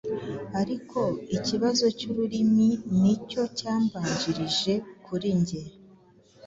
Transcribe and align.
ariko 0.61 0.99
ikibazo 1.37 1.85
cy'ururimi 1.97 2.69
ni 3.01 3.13
cyo 3.29 3.43
cyambanjirije 3.57 4.73
kuri 5.05 5.29
njye 5.39 5.61